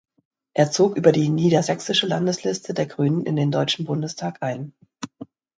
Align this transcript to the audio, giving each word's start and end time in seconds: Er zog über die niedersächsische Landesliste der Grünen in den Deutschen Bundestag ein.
Er 0.55 0.71
zog 0.71 0.97
über 0.97 1.11
die 1.11 1.29
niedersächsische 1.29 2.07
Landesliste 2.07 2.73
der 2.73 2.87
Grünen 2.87 3.23
in 3.27 3.35
den 3.35 3.51
Deutschen 3.51 3.85
Bundestag 3.85 4.37
ein. 4.41 4.73